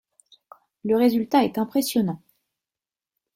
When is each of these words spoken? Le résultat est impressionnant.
Le 0.83 0.97
résultat 0.97 1.43
est 1.43 1.59
impressionnant. 1.59 2.23